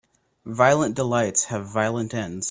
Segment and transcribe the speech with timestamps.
[0.47, 2.39] Violent delights have violent ends